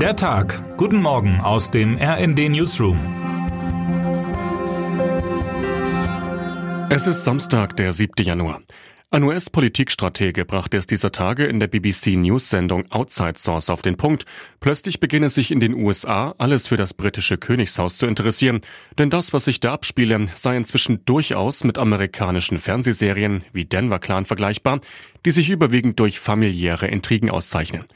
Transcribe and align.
Der 0.00 0.14
Tag. 0.14 0.76
Guten 0.76 1.00
Morgen 1.00 1.40
aus 1.40 1.70
dem 1.70 1.96
RND 1.96 2.50
Newsroom. 2.50 2.98
Es 6.90 7.06
ist 7.06 7.24
Samstag, 7.24 7.78
der 7.78 7.92
7. 7.92 8.12
Januar. 8.22 8.60
Ein 9.10 9.22
US-Politikstratege 9.22 10.44
brachte 10.44 10.76
es 10.76 10.86
dieser 10.86 11.12
Tage 11.12 11.46
in 11.46 11.60
der 11.60 11.68
BBC 11.68 12.08
News-Sendung 12.08 12.90
Outside 12.90 13.38
Source 13.38 13.70
auf 13.70 13.80
den 13.80 13.96
Punkt. 13.96 14.26
Plötzlich 14.60 15.00
beginne 15.00 15.30
sich 15.30 15.50
in 15.50 15.60
den 15.60 15.72
USA 15.72 16.34
alles 16.36 16.68
für 16.68 16.76
das 16.76 16.92
britische 16.92 17.38
Königshaus 17.38 17.96
zu 17.96 18.06
interessieren. 18.06 18.60
Denn 18.98 19.08
das, 19.08 19.32
was 19.32 19.46
sich 19.46 19.60
da 19.60 19.72
abspiele, 19.72 20.26
sei 20.34 20.58
inzwischen 20.58 21.06
durchaus 21.06 21.64
mit 21.64 21.78
amerikanischen 21.78 22.58
Fernsehserien 22.58 23.44
wie 23.54 23.64
Denver 23.64 23.98
Clan 23.98 24.26
vergleichbar, 24.26 24.80
die 25.24 25.30
sich 25.30 25.48
überwiegend 25.48 25.98
durch 25.98 26.20
familiäre 26.20 26.86
Intrigen 26.86 27.30
auszeichnen. 27.30 27.86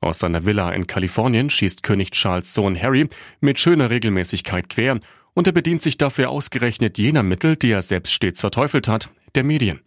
Aus 0.00 0.20
seiner 0.20 0.44
Villa 0.44 0.70
in 0.72 0.86
Kalifornien 0.86 1.50
schießt 1.50 1.82
König 1.82 2.12
Charles 2.12 2.54
Sohn 2.54 2.80
Harry 2.80 3.08
mit 3.40 3.58
schöner 3.58 3.90
Regelmäßigkeit 3.90 4.68
quer 4.68 5.00
und 5.34 5.46
er 5.46 5.52
bedient 5.52 5.82
sich 5.82 5.98
dafür 5.98 6.30
ausgerechnet 6.30 6.98
jener 6.98 7.22
Mittel, 7.22 7.56
die 7.56 7.70
er 7.70 7.82
selbst 7.82 8.12
stets 8.12 8.40
verteufelt 8.40 8.88
hat, 8.88 9.10
der 9.34 9.44
Medien. 9.44 9.80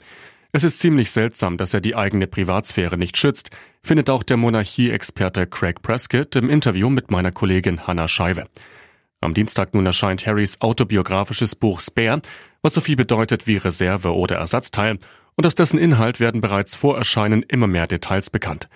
Es 0.53 0.65
ist 0.65 0.79
ziemlich 0.79 1.11
seltsam, 1.11 1.55
dass 1.55 1.73
er 1.73 1.79
die 1.79 1.95
eigene 1.95 2.27
Privatsphäre 2.27 2.97
nicht 2.97 3.15
schützt, 3.15 3.51
findet 3.83 4.09
auch 4.09 4.23
der 4.23 4.35
Monarchie-Experte 4.35 5.47
Craig 5.47 5.81
Prescott 5.81 6.35
im 6.35 6.49
Interview 6.49 6.89
mit 6.89 7.09
meiner 7.09 7.31
Kollegin 7.31 7.87
Hannah 7.87 8.09
Scheibe. 8.09 8.45
Am 9.21 9.33
Dienstag 9.33 9.73
nun 9.73 9.85
erscheint 9.85 10.25
Harrys 10.25 10.59
autobiografisches 10.59 11.55
Buch 11.55 11.79
Spare, 11.79 12.21
was 12.61 12.73
so 12.73 12.81
viel 12.81 12.97
bedeutet 12.97 13.47
wie 13.47 13.57
Reserve 13.57 14.13
oder 14.13 14.35
Ersatzteil, 14.35 14.97
und 15.35 15.45
aus 15.45 15.55
dessen 15.55 15.79
Inhalt 15.79 16.19
werden 16.19 16.41
bereits 16.41 16.75
vor 16.75 16.97
Erscheinen 16.97 17.43
immer 17.43 17.67
mehr 17.67 17.87
Details 17.87 18.29
bekannt. 18.29 18.67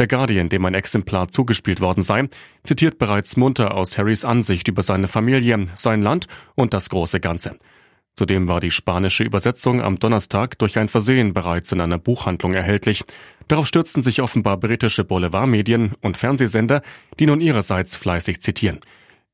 Der 0.00 0.06
Guardian, 0.06 0.48
dem 0.48 0.64
ein 0.64 0.72
Exemplar 0.72 1.28
zugespielt 1.28 1.82
worden 1.82 2.02
sei, 2.02 2.26
zitiert 2.62 2.98
bereits 2.98 3.36
munter 3.36 3.74
aus 3.74 3.98
Harrys 3.98 4.24
Ansicht 4.24 4.66
über 4.66 4.80
seine 4.80 5.08
Familie, 5.08 5.66
sein 5.74 6.00
Land 6.00 6.26
und 6.54 6.72
das 6.72 6.88
große 6.88 7.20
Ganze. 7.20 7.58
Zudem 8.16 8.48
war 8.48 8.60
die 8.60 8.70
spanische 8.70 9.24
Übersetzung 9.24 9.82
am 9.82 9.98
Donnerstag 9.98 10.58
durch 10.58 10.78
ein 10.78 10.88
Versehen 10.88 11.34
bereits 11.34 11.70
in 11.72 11.82
einer 11.82 11.98
Buchhandlung 11.98 12.54
erhältlich. 12.54 13.04
Darauf 13.46 13.66
stürzten 13.66 14.02
sich 14.02 14.22
offenbar 14.22 14.56
britische 14.56 15.04
Boulevardmedien 15.04 15.92
und 16.00 16.16
Fernsehsender, 16.16 16.80
die 17.18 17.26
nun 17.26 17.42
ihrerseits 17.42 17.96
fleißig 17.96 18.40
zitieren. 18.40 18.80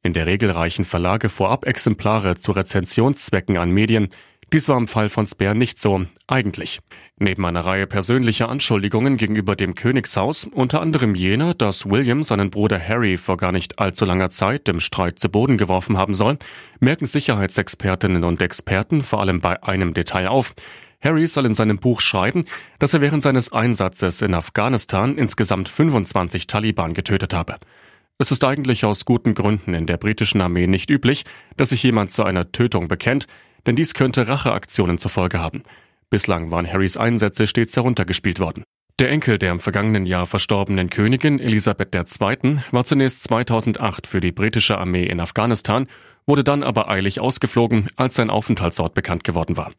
In 0.03 0.15
der 0.15 0.27
Regel 0.27 0.51
reichen 0.51 0.85
Verlage 0.85 1.29
vorab 1.29 1.65
Exemplare 1.65 2.39
zu 2.39 2.51
Rezensionszwecken 2.51 3.57
an 3.57 3.71
Medien, 3.71 4.09
dies 4.53 4.69
war 4.69 4.79
im 4.79 4.87
Fall 4.87 5.09
von 5.09 5.27
Speer 5.27 5.55
nicht 5.55 5.81
so, 5.81 6.07
eigentlich. 6.29 6.79
Neben 7.19 7.45
einer 7.45 7.67
Reihe 7.67 7.87
persönlicher 7.87 8.49
Anschuldigungen 8.49 9.17
gegenüber 9.17 9.57
dem 9.57 9.75
Königshaus, 9.75 10.45
unter 10.45 10.81
anderem 10.81 11.17
jener, 11.17 11.53
dass 11.53 11.91
William 11.91 12.23
seinen 12.23 12.51
Bruder 12.51 12.79
Harry 12.81 13.17
vor 13.17 13.39
gar 13.39 13.51
nicht 13.51 13.81
allzu 13.81 14.05
langer 14.05 14.31
Zeit 14.31 14.69
im 14.69 14.79
Streit 14.79 15.19
zu 15.19 15.29
Boden 15.29 15.57
geworfen 15.57 15.97
haben 15.97 16.15
soll, 16.15 16.39
merken 16.79 17.07
Sicherheitsexpertinnen 17.07 18.23
und 18.23 18.41
Experten 18.41 19.03
vor 19.03 19.21
allem 19.21 19.41
bei 19.41 19.61
einem 19.65 19.95
Detail 19.95 20.29
auf. 20.29 20.55
Harry 21.01 21.27
soll 21.27 21.47
in 21.47 21.55
seinem 21.55 21.79
Buch 21.79 22.01
schreiben, 22.01 22.45
dass 22.79 22.95
er 22.95 23.01
während 23.01 23.25
seines 23.25 23.53
Einsatzes 23.53 24.23
in 24.23 24.33
Afghanistan 24.33 25.17
insgesamt 25.19 25.69
25 25.69 26.47
Taliban 26.47 26.95
getötet 26.95 27.35
habe. 27.35 27.57
Es 28.19 28.31
ist 28.31 28.45
eigentlich 28.45 28.85
aus 28.87 29.05
guten 29.05 29.35
Gründen 29.35 29.75
in 29.75 29.87
der 29.87 29.99
britischen 29.99 30.41
Armee 30.41 30.67
nicht 30.67 30.89
üblich, 30.89 31.25
dass 31.59 31.69
sich 31.69 31.83
jemand 31.83 32.13
zu 32.13 32.25
einer 32.25 32.51
Tötung 32.51 32.89
bekennt, 32.89 33.27
denn 33.67 33.77
dies 33.77 33.95
könnte 33.95 34.29
Racheaktionen 34.29 34.99
zur 34.99 35.11
Folge 35.11 35.39
haben. 35.39 35.63
Bislang 36.09 36.51
waren 36.51 36.71
Harrys 36.71 36.97
Einsätze 36.97 37.47
stets 37.47 37.77
heruntergespielt 37.77 38.39
worden. 38.39 38.65
Der 38.99 39.11
Enkel 39.11 39.39
der 39.39 39.53
im 39.53 39.61
vergangenen 39.61 40.07
Jahr 40.07 40.25
verstorbenen 40.25 40.89
Königin 40.89 41.39
Elisabeth 41.39 41.95
II. 41.95 42.61
war 42.71 42.85
zunächst 42.87 43.25
2008 43.25 44.07
für 44.07 44.21
die 44.21 44.33
britische 44.33 44.79
Armee 44.79 45.05
in 45.05 45.21
Afghanistan, 45.21 45.87
wurde 46.27 46.45
dann 46.45 46.63
aber 46.63 46.89
eilig 46.89 47.21
ausgeflogen, 47.21 47.89
als 47.97 48.17
sein 48.17 48.31
Aufenthaltsort 48.31 48.95
bekannt 48.95 49.23
geworden 49.23 49.59
war. 49.59 49.73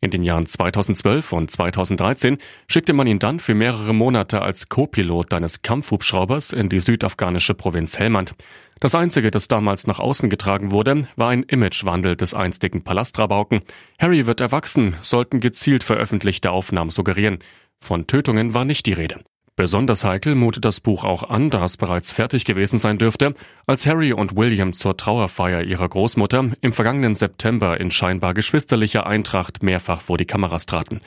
In 0.00 0.10
den 0.10 0.24
Jahren 0.24 0.46
2012 0.46 1.32
und 1.32 1.50
2013 1.50 2.38
schickte 2.66 2.92
man 2.92 3.06
ihn 3.06 3.18
dann 3.18 3.38
für 3.38 3.54
mehrere 3.54 3.94
Monate 3.94 4.42
als 4.42 4.68
Co-Pilot 4.68 5.32
eines 5.34 5.62
Kampfhubschraubers 5.62 6.52
in 6.52 6.68
die 6.68 6.80
südafghanische 6.80 7.54
Provinz 7.54 7.98
Helmand. 7.98 8.34
Das 8.82 8.96
Einzige, 8.96 9.30
das 9.30 9.46
damals 9.46 9.86
nach 9.86 10.00
außen 10.00 10.28
getragen 10.28 10.72
wurde, 10.72 11.06
war 11.14 11.28
ein 11.28 11.44
Imagewandel 11.44 12.16
des 12.16 12.34
einstigen 12.34 12.82
Palastrabauken. 12.82 13.60
Harry 14.00 14.26
wird 14.26 14.40
erwachsen, 14.40 14.96
sollten 15.02 15.38
gezielt 15.38 15.84
veröffentlichte 15.84 16.50
Aufnahmen 16.50 16.90
suggerieren. 16.90 17.38
Von 17.78 18.08
Tötungen 18.08 18.54
war 18.54 18.64
nicht 18.64 18.86
die 18.86 18.92
Rede. 18.92 19.20
Besonders 19.54 20.02
heikel 20.02 20.34
mutet 20.34 20.64
das 20.64 20.80
Buch 20.80 21.04
auch 21.04 21.22
an, 21.22 21.48
da 21.48 21.64
es 21.64 21.76
bereits 21.76 22.10
fertig 22.10 22.44
gewesen 22.44 22.80
sein 22.80 22.98
dürfte, 22.98 23.34
als 23.68 23.86
Harry 23.86 24.12
und 24.12 24.36
William 24.36 24.72
zur 24.72 24.96
Trauerfeier 24.96 25.62
ihrer 25.62 25.88
Großmutter 25.88 26.50
im 26.60 26.72
vergangenen 26.72 27.14
September 27.14 27.78
in 27.78 27.92
scheinbar 27.92 28.34
geschwisterlicher 28.34 29.06
Eintracht 29.06 29.62
mehrfach 29.62 30.00
vor 30.00 30.18
die 30.18 30.26
Kameras 30.26 30.66
traten. 30.66 30.98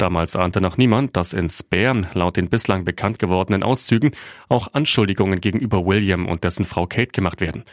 Damals 0.00 0.34
ahnte 0.34 0.62
noch 0.62 0.78
niemand, 0.78 1.14
dass 1.14 1.34
in 1.34 1.50
Spare 1.50 2.08
laut 2.14 2.38
den 2.38 2.48
bislang 2.48 2.86
bekannt 2.86 3.18
gewordenen 3.18 3.62
Auszügen 3.62 4.12
auch 4.48 4.68
Anschuldigungen 4.72 5.42
gegenüber 5.42 5.84
William 5.84 6.26
und 6.26 6.42
dessen 6.42 6.64
Frau 6.64 6.86
Kate 6.86 7.12
gemacht 7.12 7.42
werden. 7.42 7.64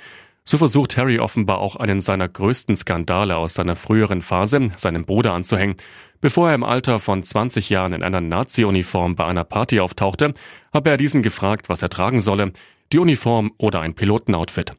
So 0.44 0.58
versucht 0.58 0.98
Harry 0.98 1.20
offenbar 1.20 1.60
auch 1.60 1.78
einen 1.78 2.02
seiner 2.02 2.28
größten 2.28 2.76
Skandale 2.76 3.38
aus 3.38 3.54
seiner 3.54 3.78
früheren 3.78 4.22
Phase 4.22 4.68
seinem 4.76 5.06
Bruder 5.06 5.32
anzuhängen. 5.32 5.78
Bevor 6.20 6.50
er 6.50 6.56
im 6.56 6.66
Alter 6.66 7.00
von 7.00 7.24
20 7.24 7.70
Jahren 7.70 7.94
in 7.94 8.04
einer 8.04 8.20
Nazi-Uniform 8.20 9.16
bei 9.16 9.24
einer 9.24 9.46
Party 9.46 9.80
auftauchte, 9.80 10.34
habe 10.74 10.90
er 10.90 10.98
diesen 10.98 11.24
gefragt, 11.24 11.70
was 11.70 11.82
er 11.82 11.90
tragen 11.90 12.20
solle, 12.20 12.52
die 12.92 13.00
Uniform 13.00 13.54
oder 13.58 13.80
ein 13.80 13.94
Pilotenoutfit. 13.94 14.74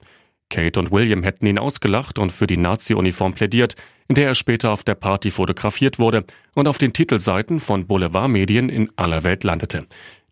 Kate 0.50 0.78
und 0.78 0.90
William 0.90 1.22
hätten 1.22 1.46
ihn 1.46 1.58
ausgelacht 1.58 2.18
und 2.18 2.30
für 2.30 2.46
die 2.46 2.58
Nazi-Uniform 2.58 3.32
plädiert, 3.32 3.74
in 4.08 4.14
der 4.14 4.26
er 4.26 4.34
später 4.34 4.70
auf 4.70 4.82
der 4.82 4.94
Party 4.94 5.30
fotografiert 5.30 5.98
wurde 5.98 6.24
und 6.54 6.66
auf 6.66 6.78
den 6.78 6.92
Titelseiten 6.92 7.60
von 7.60 7.86
Boulevardmedien 7.86 8.68
in 8.68 8.90
aller 8.96 9.22
Welt 9.22 9.44
landete. 9.44 9.86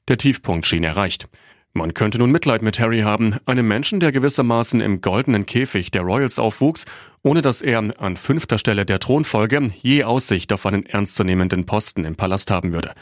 Der 0.09 0.17
Tiefpunkt 0.17 0.67
schien 0.67 0.85
erreicht. 0.85 1.29
Man 1.75 1.93
könnte 1.93 2.19
nun 2.19 2.33
Mitleid 2.33 2.63
mit 2.63 2.81
Harry 2.81 3.01
haben, 3.01 3.37
einem 3.45 3.69
Menschen, 3.69 4.01
der 4.01 4.11
gewissermaßen 4.11 4.81
im 4.81 5.03
goldenen 5.03 5.45
Käfig 5.45 5.91
der 5.91 6.03
Royals 6.03 6.39
aufwuchs, 6.39 6.87
ohne 7.23 7.43
dass 7.43 7.61
er 7.61 7.85
an 7.99 8.17
fünfter 8.17 8.57
Stelle 8.57 8.87
der 8.87 8.99
Thronfolge 8.99 9.71
je 9.83 10.05
Aussicht 10.05 10.55
auf 10.55 10.65
einen 10.65 10.87
ernstzunehmenden 10.87 11.67
Posten 11.67 12.07
im 12.07 12.17
Palast 12.17 12.51
haben 12.51 12.73
würde. 12.73 12.95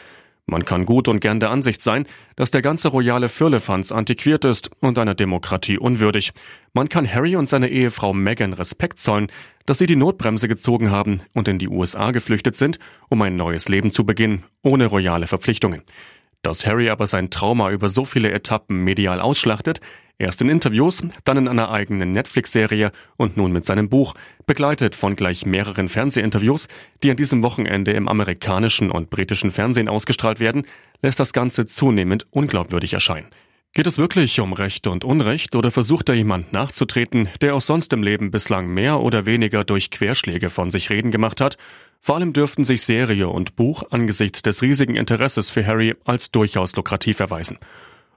Man 0.47 0.67
kann 0.67 0.85
gut 0.85 1.09
und 1.09 1.21
gern 1.21 1.41
der 1.41 1.51
Ansicht 1.51 1.81
sein, 1.81 2.07
dass 2.37 2.51
der 2.51 2.61
ganze 2.61 2.89
royale 2.89 3.31
Firlefanz 3.31 3.93
antiquiert 3.93 4.45
ist 4.45 4.71
und 4.81 4.99
einer 4.99 5.15
Demokratie 5.15 5.79
unwürdig. 5.79 6.33
Man 6.75 6.91
kann 6.91 7.11
Harry 7.11 7.35
und 7.37 7.49
seine 7.49 7.69
Ehefrau 7.69 8.13
Meghan 8.13 8.53
Respekt 8.53 9.01
zollen, 9.01 9.29
dass 9.65 9.79
sie 9.79 9.87
die 9.87 9.97
Notbremse 9.97 10.47
gezogen 10.47 10.91
haben 10.91 11.23
und 11.33 11.49
in 11.49 11.59
die 11.59 11.69
USA 11.69 12.11
geflüchtet 12.11 12.57
sind, 12.57 12.79
um 13.09 13.23
ein 13.23 13.37
neues 13.37 13.71
Leben 13.71 13.93
zu 13.93 14.05
beginnen, 14.05 14.45
ohne 14.63 14.87
royale 14.87 15.27
Verpflichtungen. 15.27 15.83
Dass 16.43 16.67
Harry 16.67 16.91
aber 16.91 17.07
sein 17.07 17.31
Trauma 17.31 17.71
über 17.71 17.89
so 17.89 18.05
viele 18.05 18.31
Etappen 18.31 18.85
medial 18.85 19.21
ausschlachtet, 19.21 19.81
erst 20.19 20.41
in 20.41 20.49
Interviews, 20.49 21.03
dann 21.25 21.37
in 21.37 21.49
einer 21.49 21.71
eigenen 21.71 22.13
Netflix-Serie 22.13 22.93
und 23.17 23.37
nun 23.37 23.53
mit 23.53 23.67
seinem 23.67 23.89
Buch, 23.89 24.15
begleitet 24.47 24.95
von 24.95 25.17
gleich 25.17 25.47
mehreren 25.47 25.89
Fernsehinterviews, 25.89 26.69
die 27.03 27.11
an 27.11 27.17
diesem 27.17 27.43
Wochenende 27.43 27.93
im 27.93 28.09
amerikanischen 28.09 28.91
und 28.91 29.11
britischen 29.11 29.51
Fernsehen 29.51 29.89
ausgestrahlt 29.89 30.41
werden, 30.41 30.67
lässt 31.03 31.21
das 31.21 31.33
Ganze 31.33 31.67
zunehmend 31.67 32.27
unglaubwürdig 32.31 32.95
erscheinen. 32.95 33.29
Geht 33.77 33.89
es 33.89 33.99
wirklich 33.99 34.39
um 34.39 34.53
Recht 34.53 34.87
und 34.87 35.05
Unrecht 35.05 35.57
oder 35.57 35.73
versucht 35.73 36.09
da 36.09 36.13
jemand 36.13 36.53
nachzutreten, 36.53 37.29
der 37.41 37.57
auch 37.57 37.61
sonst 37.61 37.93
im 37.93 38.05
Leben 38.05 38.31
bislang 38.31 38.69
mehr 38.69 39.01
oder 39.01 39.27
weniger 39.27 39.65
durch 39.65 39.91
Querschläge 39.91 40.49
von 40.49 40.71
sich 40.71 40.91
reden 40.91 41.11
gemacht 41.11 41.41
hat? 41.41 41.57
Vor 42.01 42.15
allem 42.15 42.33
dürften 42.33 42.65
sich 42.65 42.83
Serie 42.83 43.29
und 43.29 43.57
Buch 43.57 43.83
angesichts 43.91 44.43
des 44.43 44.63
riesigen 44.63 44.95
Interesses 44.95 45.51
für 45.51 45.67
Harry 45.67 45.97
als 46.05 46.31
durchaus 46.31 46.77
lukrativ 46.77 47.19
erweisen. 47.19 47.59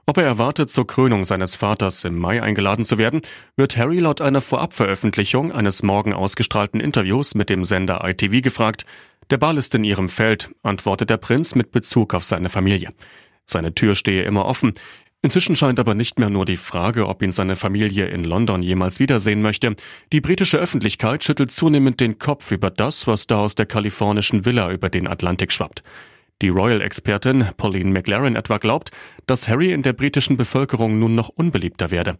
Ob 0.08 0.16
er 0.16 0.24
erwartet, 0.24 0.70
zur 0.70 0.86
Krönung 0.86 1.26
seines 1.26 1.54
Vaters 1.54 2.02
im 2.04 2.16
Mai 2.16 2.42
eingeladen 2.42 2.86
zu 2.86 2.96
werden, 2.96 3.20
wird 3.56 3.76
Harry 3.76 3.98
laut 3.98 4.22
einer 4.22 4.40
Vorabveröffentlichung 4.40 5.52
eines 5.52 5.82
morgen 5.82 6.14
ausgestrahlten 6.14 6.80
Interviews 6.80 7.34
mit 7.34 7.50
dem 7.50 7.62
Sender 7.62 8.02
ITV 8.08 8.40
gefragt. 8.40 8.86
Der 9.28 9.36
Ball 9.36 9.58
ist 9.58 9.74
in 9.74 9.84
ihrem 9.84 10.08
Feld, 10.08 10.48
antwortet 10.62 11.10
der 11.10 11.18
Prinz 11.18 11.54
mit 11.54 11.72
Bezug 11.72 12.14
auf 12.14 12.24
seine 12.24 12.48
Familie. 12.48 12.94
Seine 13.44 13.74
Tür 13.74 13.94
stehe 13.94 14.22
immer 14.22 14.46
offen. 14.46 14.72
Inzwischen 15.20 15.56
scheint 15.56 15.78
aber 15.78 15.92
nicht 15.94 16.18
mehr 16.18 16.30
nur 16.30 16.46
die 16.46 16.56
Frage, 16.56 17.06
ob 17.06 17.22
ihn 17.22 17.32
seine 17.32 17.54
Familie 17.54 18.06
in 18.06 18.24
London 18.24 18.62
jemals 18.62 19.00
wiedersehen 19.00 19.42
möchte. 19.42 19.76
Die 20.10 20.22
britische 20.22 20.56
Öffentlichkeit 20.56 21.22
schüttelt 21.22 21.52
zunehmend 21.52 22.00
den 22.00 22.18
Kopf 22.18 22.50
über 22.50 22.70
das, 22.70 23.06
was 23.06 23.26
da 23.26 23.40
aus 23.40 23.56
der 23.56 23.66
kalifornischen 23.66 24.46
Villa 24.46 24.72
über 24.72 24.88
den 24.88 25.06
Atlantik 25.06 25.52
schwappt. 25.52 25.82
Die 26.40 26.50
Royal-Expertin 26.50 27.46
Pauline 27.56 27.90
McLaren 27.90 28.36
etwa 28.36 28.58
glaubt, 28.58 28.90
dass 29.26 29.48
Harry 29.48 29.72
in 29.72 29.82
der 29.82 29.92
britischen 29.92 30.36
Bevölkerung 30.36 30.98
nun 30.98 31.16
noch 31.16 31.30
unbeliebter 31.30 31.90
werde. 31.90 32.16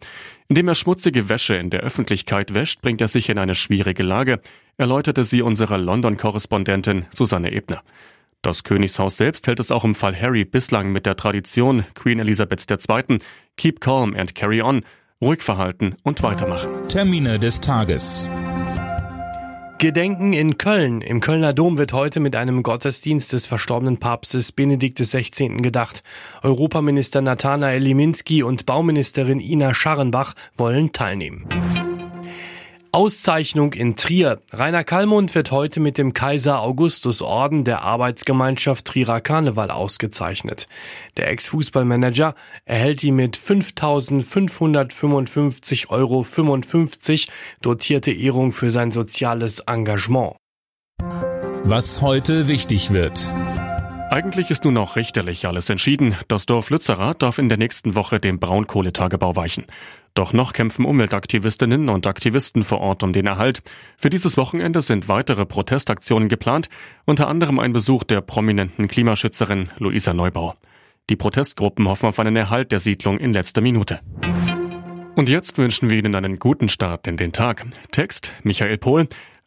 Indem 0.49 0.67
er 0.67 0.75
schmutzige 0.75 1.29
Wäsche 1.29 1.55
in 1.55 1.69
der 1.69 1.81
Öffentlichkeit 1.81 2.53
wäscht, 2.53 2.81
bringt 2.81 2.99
er 2.99 3.07
sich 3.07 3.29
in 3.29 3.37
eine 3.37 3.55
schwierige 3.55 4.03
Lage, 4.03 4.41
erläuterte 4.77 5.23
sie 5.23 5.41
unserer 5.41 5.77
London-Korrespondentin 5.77 7.05
Susanne 7.11 7.53
Ebner. 7.53 7.81
Das 8.41 8.63
Königshaus 8.63 9.17
selbst 9.17 9.47
hält 9.47 9.59
es 9.59 9.71
auch 9.71 9.83
im 9.83 9.95
Fall 9.95 10.19
Harry 10.19 10.45
bislang 10.45 10.91
mit 10.91 11.05
der 11.05 11.15
Tradition 11.15 11.85
Queen 11.93 12.19
Elizabeth 12.19 12.65
II. 12.69 13.17
Keep 13.57 13.81
calm 13.81 14.15
and 14.15 14.35
carry 14.35 14.61
on. 14.61 14.83
Ruhig 15.21 15.43
verhalten 15.43 15.95
und 16.03 16.23
weitermachen. 16.23 16.69
Termine 16.87 17.39
des 17.39 17.59
Tages. 17.59 18.31
Gedenken 19.79 20.33
in 20.33 20.57
Köln. 20.57 20.99
Im 20.99 21.21
Kölner 21.21 21.53
Dom 21.53 21.77
wird 21.77 21.93
heute 21.93 22.19
mit 22.19 22.35
einem 22.35 22.63
Gottesdienst 22.63 23.31
des 23.31 23.45
verstorbenen 23.45 23.95
Papstes 23.95 24.51
Benedikt 24.51 24.99
XVI. 24.99 25.47
gedacht. 25.61 26.03
Europaminister 26.43 27.21
Nathanael 27.21 27.81
Liminski 27.81 28.43
und 28.43 28.65
Bauministerin 28.65 29.39
Ina 29.39 29.73
Scharrenbach 29.73 30.33
wollen 30.57 30.91
teilnehmen. 30.91 31.47
Auszeichnung 32.99 33.71
in 33.71 33.95
Trier. 33.95 34.41
Rainer 34.51 34.83
Kallmund 34.83 35.33
wird 35.33 35.51
heute 35.51 35.79
mit 35.79 35.97
dem 35.97 36.11
Kaiser 36.11 36.61
Augustus 36.61 37.21
Orden 37.21 37.63
der 37.63 37.83
Arbeitsgemeinschaft 37.83 38.83
Trierer 38.83 39.21
Karneval 39.21 39.71
ausgezeichnet. 39.71 40.67
Der 41.15 41.29
Ex-Fußballmanager 41.29 42.35
erhält 42.65 43.01
die 43.01 43.13
mit 43.13 43.37
5.555,55 43.37 45.87
Euro 45.87 46.25
dotierte 47.61 48.11
Ehrung 48.11 48.51
für 48.51 48.69
sein 48.69 48.91
soziales 48.91 49.61
Engagement. 49.61 50.35
Was 51.63 52.01
heute 52.01 52.49
wichtig 52.49 52.91
wird. 52.91 53.33
Eigentlich 54.11 54.49
ist 54.49 54.65
nun 54.65 54.75
auch 54.75 54.95
richterlich 54.95 55.45
alles 55.45 55.69
entschieden. 55.69 56.15
Das 56.27 56.47
Dorf 56.47 56.71
Lützerath 56.71 57.21
darf 57.21 57.37
in 57.37 57.47
der 57.47 57.59
nächsten 57.59 57.93
Woche 57.93 58.19
dem 58.19 58.39
Braunkohletagebau 58.39 59.35
weichen. 59.35 59.65
Doch 60.19 60.33
noch 60.33 60.51
kämpfen 60.51 60.83
Umweltaktivistinnen 60.83 61.87
und 61.87 62.05
Aktivisten 62.05 62.63
vor 62.63 62.81
Ort 62.81 63.03
um 63.03 63.13
den 63.13 63.25
Erhalt. 63.25 63.61
Für 63.95 64.09
dieses 64.09 64.35
Wochenende 64.35 64.81
sind 64.81 65.07
weitere 65.07 65.45
Protestaktionen 65.45 66.27
geplant, 66.27 66.67
unter 67.05 67.29
anderem 67.29 67.57
ein 67.57 67.71
Besuch 67.71 68.03
der 68.03 68.19
prominenten 68.19 68.89
Klimaschützerin 68.89 69.69
Luisa 69.77 70.13
Neubau. 70.13 70.55
Die 71.09 71.15
Protestgruppen 71.15 71.87
hoffen 71.87 72.07
auf 72.07 72.19
einen 72.19 72.35
Erhalt 72.35 72.73
der 72.73 72.81
Siedlung 72.81 73.17
in 73.17 73.31
letzter 73.31 73.61
Minute. 73.61 74.01
Und 75.15 75.29
jetzt 75.29 75.57
wünschen 75.57 75.89
wir 75.89 75.97
Ihnen 75.97 76.13
einen 76.13 76.37
guten 76.37 76.67
Start 76.67 77.07
in 77.07 77.15
den 77.15 77.31
Tag. 77.31 77.65
Text 77.91 78.33
Michael 78.43 78.77
Pohl, 78.77 79.07